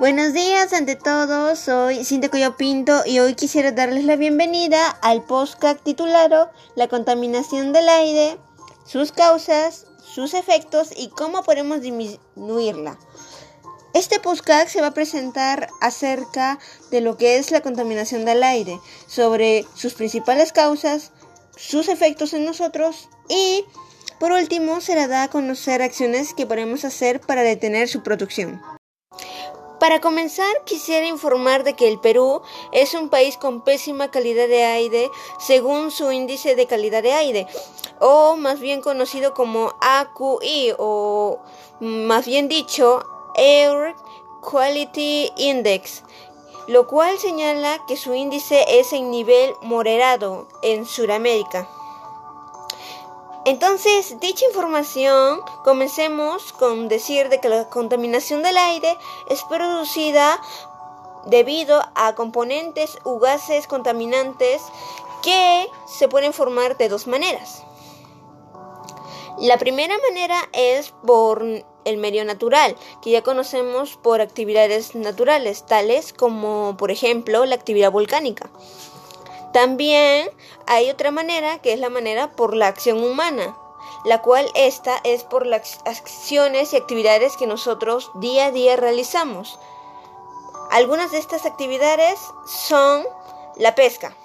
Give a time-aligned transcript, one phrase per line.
[0.00, 5.22] Buenos días ante todos, soy Cintia Coyo Pinto y hoy quisiera darles la bienvenida al
[5.24, 8.38] podcast titulado La contaminación del aire,
[8.86, 12.98] sus causas, sus efectos y cómo podemos disminuirla.
[13.92, 16.58] Este podcast se va a presentar acerca
[16.90, 21.12] de lo que es la contaminación del aire, sobre sus principales causas,
[21.58, 23.66] sus efectos en nosotros y
[24.18, 28.62] por último se da a conocer acciones que podemos hacer para detener su producción.
[29.80, 34.62] Para comenzar, quisiera informar de que el Perú es un país con pésima calidad de
[34.62, 37.46] aire según su índice de calidad de aire,
[37.98, 41.38] o más bien conocido como AQI, o
[41.80, 43.02] más bien dicho,
[43.36, 43.94] Air
[44.42, 46.02] Quality Index,
[46.68, 51.79] lo cual señala que su índice es en nivel moderado en Sudamérica.
[53.50, 58.96] Entonces, dicha información, comencemos con decir de que la contaminación del aire
[59.28, 60.40] es producida
[61.26, 64.62] debido a componentes u gases contaminantes
[65.24, 67.64] que se pueden formar de dos maneras.
[69.40, 76.12] La primera manera es por el medio natural, que ya conocemos por actividades naturales, tales
[76.12, 78.48] como, por ejemplo, la actividad volcánica.
[79.52, 80.30] También
[80.66, 83.56] hay otra manera, que es la manera por la acción humana,
[84.04, 89.58] la cual esta es por las acciones y actividades que nosotros día a día realizamos.
[90.70, 93.04] Algunas de estas actividades son
[93.56, 94.16] la pesca.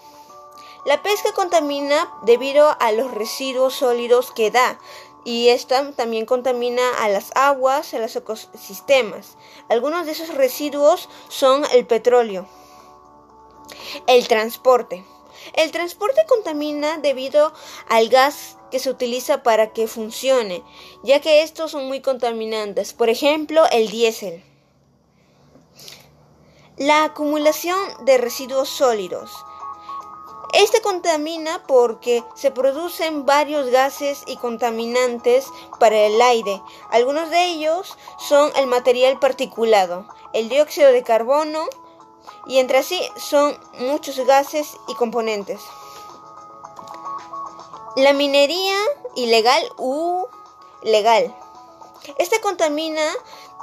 [0.85, 4.77] La pesca contamina debido a los residuos sólidos que da,
[5.23, 9.37] y esta también contamina a las aguas, a los ecosistemas.
[9.69, 12.47] Algunos de esos residuos son el petróleo.
[14.05, 15.03] El transporte.
[15.53, 17.53] El transporte contamina debido
[17.87, 20.63] al gas que se utiliza para que funcione,
[21.03, 22.93] ya que estos son muy contaminantes.
[22.93, 24.43] Por ejemplo, el diésel.
[26.77, 29.31] La acumulación de residuos sólidos.
[30.53, 35.47] Este contamina porque se producen varios gases y contaminantes
[35.79, 36.61] para el aire.
[36.91, 41.67] Algunos de ellos son el material particulado, el dióxido de carbono
[42.47, 45.61] y entre sí son muchos gases y componentes.
[47.95, 48.77] La minería
[49.15, 50.27] ilegal u
[50.83, 51.35] legal.
[52.17, 53.09] Esta contamina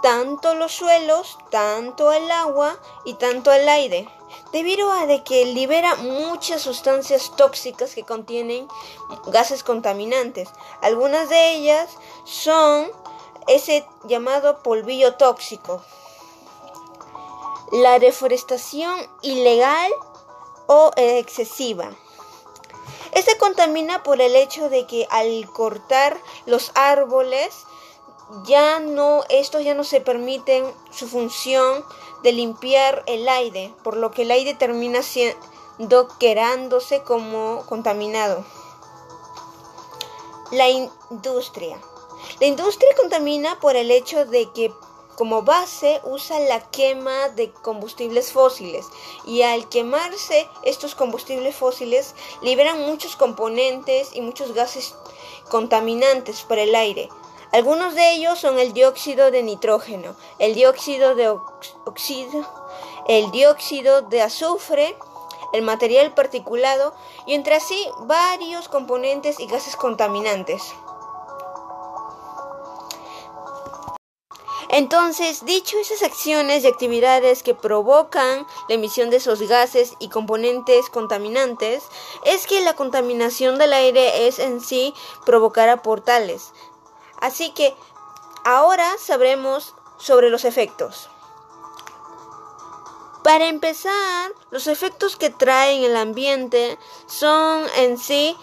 [0.02, 4.08] tanto los suelos, tanto el agua y tanto el aire
[4.52, 8.68] debido a de que libera muchas sustancias tóxicas que contienen
[9.26, 10.48] gases contaminantes.
[10.82, 11.90] Algunas de ellas
[12.24, 12.90] son
[13.48, 15.82] ese llamado polvillo tóxico.
[17.72, 19.90] La deforestación ilegal
[20.66, 21.90] o excesiva.
[23.12, 27.64] Esta contamina por el hecho de que al cortar los árboles
[28.44, 31.82] ya no estos ya no se permiten su función
[32.22, 38.44] de limpiar el aire, por lo que el aire termina siendo quedándose como contaminado.
[40.50, 41.80] La industria.
[42.38, 44.70] La industria contamina por el hecho de que
[45.16, 48.86] como base usa la quema de combustibles fósiles
[49.24, 54.94] y al quemarse estos combustibles fósiles liberan muchos componentes y muchos gases
[55.48, 57.08] contaminantes para el aire,
[57.52, 61.28] algunos de ellos son el dióxido de nitrógeno, el dióxido de
[61.84, 62.48] oxígeno,
[63.08, 64.96] el dióxido de azufre,
[65.52, 66.94] el material particulado
[67.26, 70.62] y entre así varios componentes y gases contaminantes.
[74.72, 80.88] Entonces, dicho esas acciones y actividades que provocan la emisión de esos gases y componentes
[80.88, 81.84] contaminantes,
[82.24, 84.94] es que la contaminación del aire es en sí
[85.26, 86.52] provocada por tales,
[87.20, 87.72] Así que
[88.44, 91.08] ahora sabremos sobre los efectos.
[93.22, 98.36] Para empezar, los efectos que traen el ambiente son en sí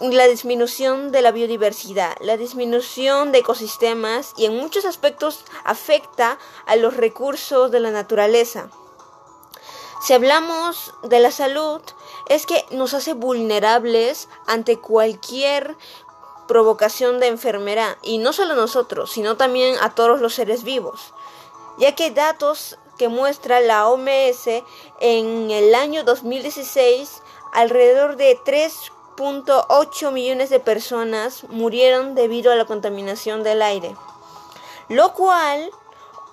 [0.00, 6.76] la disminución de la biodiversidad, la disminución de ecosistemas y en muchos aspectos afecta a
[6.76, 8.70] los recursos de la naturaleza.
[10.00, 11.80] Si hablamos de la salud,
[12.28, 15.76] es que nos hace vulnerables ante cualquier
[16.46, 21.12] provocación de enfermedad, y no solo a nosotros, sino también a todos los seres vivos,
[21.78, 24.48] ya que datos que muestra la OMS
[25.00, 27.22] en el año 2016,
[27.52, 28.38] alrededor de
[29.18, 33.96] 3.8 millones de personas murieron debido a la contaminación del aire,
[34.88, 35.70] lo cual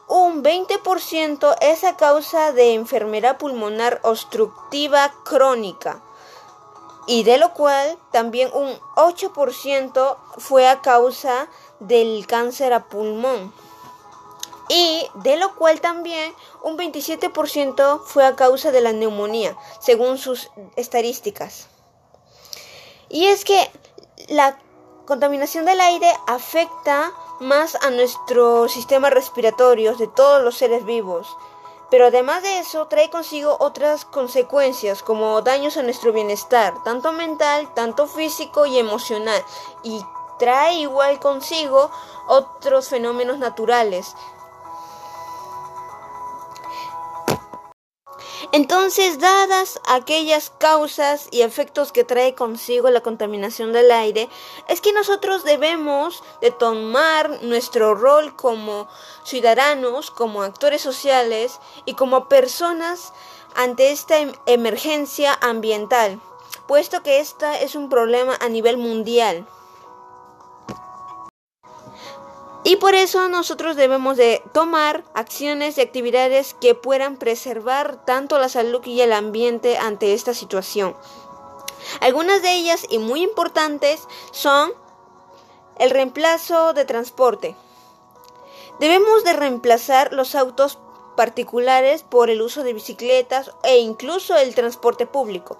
[0.07, 6.03] un 20% es a causa de enfermedad pulmonar obstructiva crónica
[7.07, 11.47] y de lo cual también un 8% fue a causa
[11.79, 13.51] del cáncer a pulmón.
[14.67, 16.33] y de lo cual también
[16.63, 21.67] un 27% fue a causa de la neumonía, según sus estadísticas.
[23.15, 23.71] Y es que
[24.27, 24.59] la
[25.05, 31.25] contaminación del aire afecta más a nuestro sistema respiratorio de todos los seres vivos.
[31.89, 37.73] Pero además de eso, trae consigo otras consecuencias como daños a nuestro bienestar, tanto mental,
[37.73, 39.41] tanto físico y emocional.
[39.81, 40.03] Y
[40.37, 41.91] trae igual consigo
[42.27, 44.13] otros fenómenos naturales,
[48.51, 54.29] Entonces, dadas aquellas causas y efectos que trae consigo la contaminación del aire,
[54.67, 58.87] es que nosotros debemos de tomar nuestro rol como
[59.23, 63.13] ciudadanos, como actores sociales y como personas
[63.55, 66.19] ante esta em-, emergencia ambiental,
[66.67, 69.47] puesto que esta es un problema a nivel mundial.
[72.67, 78.49] Y por eso nosotros debemos de tomar acciones y actividades que puedan preservar tanto la
[78.49, 80.97] salud y el ambiente ante esta situación.
[82.01, 84.73] Algunas de ellas y muy importantes son
[85.77, 87.55] el reemplazo de transporte.
[88.79, 90.79] Debemos de reemplazar los autos
[91.15, 95.59] particulares por el uso de bicicletas e incluso el transporte público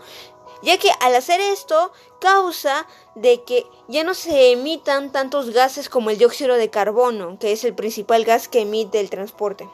[0.61, 6.09] ya que al hacer esto causa de que ya no se emitan tantos gases como
[6.09, 9.69] el dióxido de carbono, que es el principal gas que emite el transporte.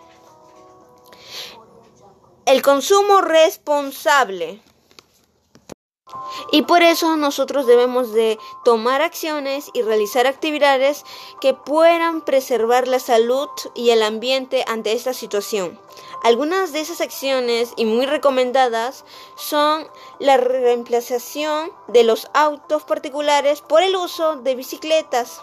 [2.46, 4.62] El consumo responsable.
[6.52, 11.06] Y por eso nosotros debemos de tomar acciones y realizar actividades
[11.40, 15.80] que puedan preservar la salud y el ambiente ante esta situación.
[16.24, 19.06] Algunas de esas acciones y muy recomendadas
[19.36, 19.88] son
[20.20, 25.42] la reemplazación de los autos particulares por el uso de bicicletas.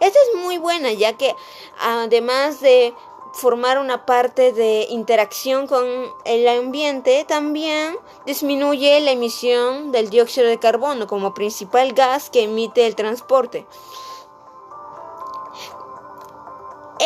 [0.00, 1.34] Esta es muy buena ya que
[1.80, 2.92] además de
[3.34, 5.86] formar una parte de interacción con
[6.24, 7.96] el ambiente, también
[8.26, 13.66] disminuye la emisión del dióxido de carbono como principal gas que emite el transporte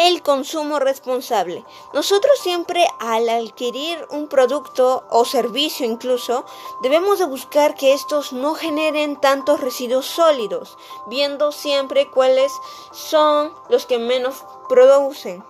[0.06, 1.64] el consumo responsable.
[1.92, 6.44] Nosotros siempre al adquirir un producto o servicio incluso,
[6.82, 12.52] debemos de buscar que estos no generen tantos residuos sólidos, viendo siempre cuáles
[12.92, 15.42] son los que menos producen.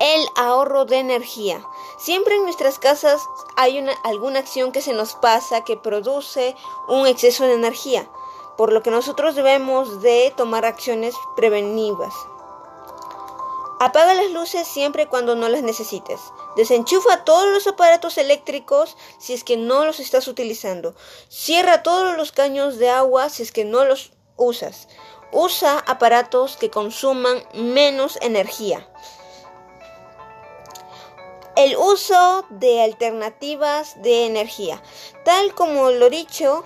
[0.00, 1.64] El ahorro de energía.
[1.98, 3.22] Siempre en nuestras casas
[3.56, 6.56] hay una, alguna acción que se nos pasa que produce
[6.88, 8.08] un exceso de energía,
[8.56, 12.14] por lo que nosotros debemos de tomar acciones preventivas.
[13.84, 16.20] Apaga las luces siempre cuando no las necesites.
[16.54, 20.94] Desenchufa todos los aparatos eléctricos si es que no los estás utilizando.
[21.28, 24.86] Cierra todos los caños de agua si es que no los usas.
[25.32, 28.88] Usa aparatos que consuman menos energía.
[31.54, 34.82] El uso de alternativas de energía.
[35.22, 36.64] Tal como lo dicho,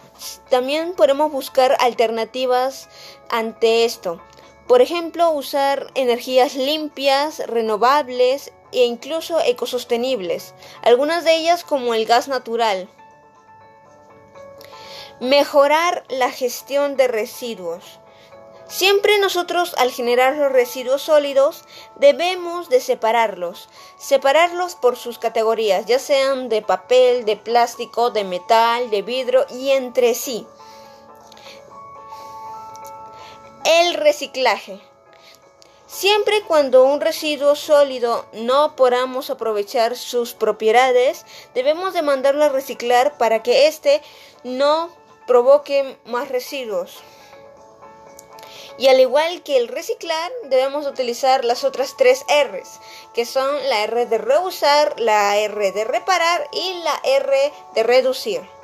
[0.48, 2.88] también podemos buscar alternativas
[3.28, 4.22] ante esto.
[4.68, 12.28] Por ejemplo, usar energías limpias, renovables e incluso ecosostenibles, algunas de ellas como el gas
[12.28, 12.88] natural.
[15.18, 17.98] Mejorar la gestión de residuos.
[18.68, 21.64] Siempre nosotros al generar los residuos sólidos
[21.94, 28.90] debemos de separarlos, separarlos por sus categorías, ya sean de papel, de plástico, de metal,
[28.90, 30.46] de vidrio y entre sí.
[33.64, 34.80] El reciclaje.
[35.86, 41.24] Siempre cuando un residuo sólido no podamos aprovechar sus propiedades,
[41.54, 44.02] debemos de mandarlo a reciclar para que éste
[44.42, 44.90] no
[45.28, 47.02] provoque más residuos.
[48.78, 52.80] Y al igual que el reciclar, debemos utilizar las otras tres R's,
[53.14, 58.56] que son la R de reusar, la R de reparar y la R de reducir.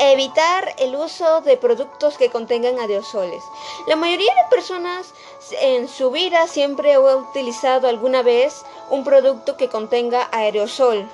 [0.00, 3.42] Evitar el uso de productos que contengan aerosoles.
[3.86, 5.14] La mayoría de personas
[5.60, 11.08] en su vida siempre ha utilizado alguna vez un producto que contenga aerosol.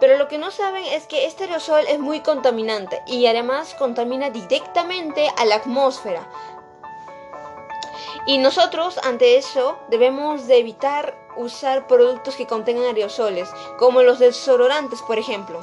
[0.00, 4.30] Pero lo que no saben es que este aerosol es muy contaminante y además contamina
[4.30, 6.26] directamente a la atmósfera.
[8.26, 15.02] Y nosotros ante eso debemos de evitar usar productos que contengan aerosoles, como los desodorantes,
[15.02, 15.60] por ejemplo.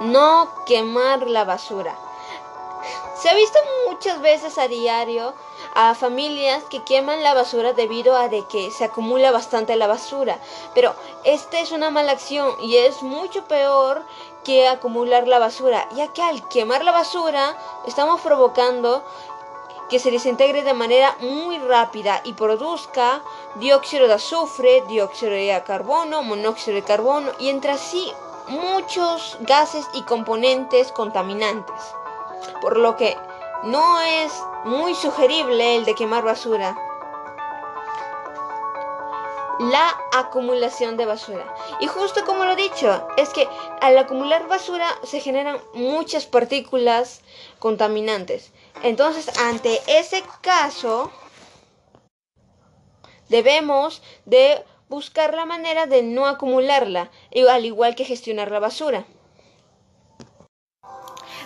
[0.00, 1.96] No quemar la basura.
[3.20, 3.58] Se ha visto
[3.96, 5.32] muchas veces a diario
[5.74, 10.38] a familias que queman la basura debido a de que se acumula bastante la basura.
[10.74, 14.02] Pero esta es una mala acción y es mucho peor
[14.44, 19.02] que acumular la basura, ya que al quemar la basura estamos provocando
[19.88, 23.22] que se desintegre de manera muy rápida y produzca
[23.54, 28.12] dióxido de azufre, dióxido de carbono, monóxido de carbono y entre así
[28.48, 31.80] muchos gases y componentes contaminantes.
[32.60, 33.16] Por lo que
[33.64, 34.32] no es
[34.64, 36.76] muy sugerible el de quemar basura
[39.58, 41.54] la acumulación de basura.
[41.80, 43.48] Y justo como lo he dicho, es que
[43.80, 47.22] al acumular basura se generan muchas partículas
[47.58, 48.52] contaminantes.
[48.82, 51.10] Entonces, ante ese caso,
[53.28, 57.10] debemos de buscar la manera de no acumularla,
[57.50, 59.06] al igual que gestionar la basura.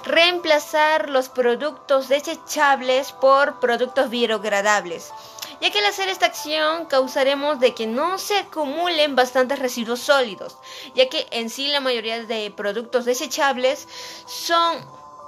[0.05, 5.13] Reemplazar los productos desechables por productos biodegradables
[5.61, 10.57] ya que al hacer esta acción causaremos de que no se acumulen bastantes residuos sólidos,
[10.95, 13.87] ya que en sí la mayoría de productos desechables
[14.27, 14.79] son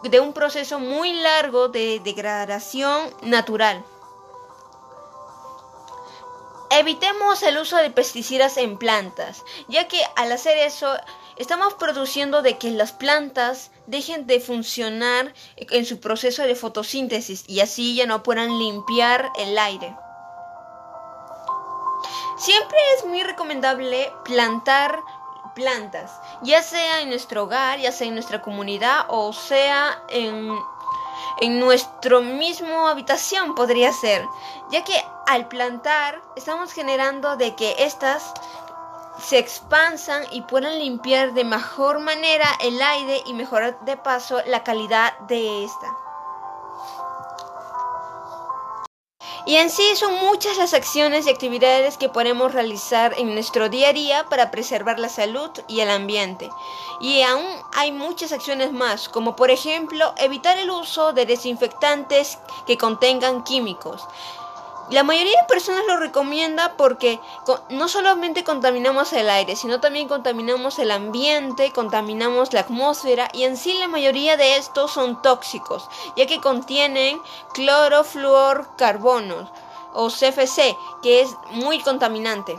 [0.05, 3.85] de un proceso muy largo de degradación natural.
[6.71, 10.97] Evitemos el uso de pesticidas en plantas, ya que al hacer eso
[11.37, 17.61] estamos produciendo de que las plantas dejen de funcionar en su proceso de fotosíntesis y
[17.61, 19.97] así ya no puedan limpiar el aire.
[22.37, 24.99] Siempre es muy recomendable plantar
[25.55, 26.11] plantas,
[26.43, 30.51] ya sea en nuestro hogar, ya sea en nuestra comunidad o sea en,
[31.41, 34.27] en nuestro mismo habitación podría ser,
[34.71, 34.95] ya que
[35.27, 38.33] al plantar estamos generando de que estas
[39.19, 44.65] se expansan y puedan limpiar de mejor manera el aire y mejorar de paso la
[44.65, 45.87] calidad de esta.
[49.45, 53.89] Y en sí son muchas las acciones y actividades que podemos realizar en nuestro día
[53.89, 56.49] a día para preservar la salud y el ambiente.
[57.01, 62.79] Y aún hay muchas acciones más, como por ejemplo evitar el uso de desinfectantes que
[62.79, 64.07] contengan químicos.
[64.91, 67.19] La mayoría de personas lo recomienda porque
[67.71, 73.57] no solamente contaminamos el aire, sino también contaminamos el ambiente, contaminamos la atmósfera y en
[73.57, 77.23] sí la mayoría de estos son tóxicos, ya que contienen
[77.55, 79.49] clorofluorcarbonos
[79.95, 82.59] o CFC, que es muy contaminante.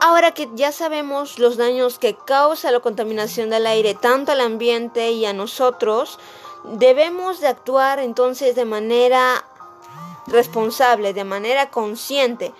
[0.00, 5.12] Ahora que ya sabemos los daños que causa la contaminación del aire tanto al ambiente
[5.12, 6.18] y a nosotros,
[6.64, 9.44] Debemos de actuar entonces de manera
[10.26, 12.52] responsable, de manera consciente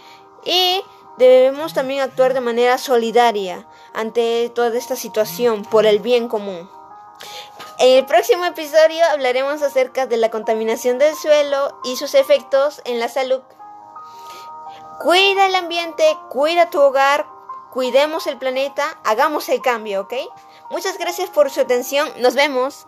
[0.45, 0.83] y
[1.19, 6.69] debemos también actuar de manera solidaria ante toda esta situación por el bien común.
[7.79, 12.99] En el próximo episodio hablaremos acerca de la contaminación del suelo y sus efectos en
[12.99, 13.43] la salud.
[15.01, 17.27] Cuida el ambiente, cuida tu hogar,
[17.73, 20.15] cuidemos el planeta, hagamos el cambio, ¿ok?
[20.71, 22.87] Muchas gracias por su atención, nos vemos.